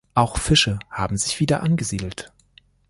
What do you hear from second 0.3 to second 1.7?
Fische haben sich wieder